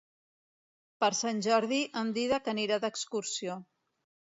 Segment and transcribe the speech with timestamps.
[1.05, 3.61] Per Sant Jordi en Dídac anirà d'excursió.